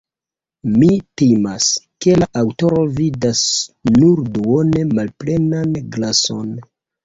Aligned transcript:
Mi 0.77 0.87
timas, 1.21 1.67
ke 2.05 2.15
la 2.23 2.29
aŭtoro 2.41 2.81
vidas 3.01 3.45
nur 4.01 4.27
duone 4.39 4.85
malplenan 4.99 5.81
glason. 5.97 6.53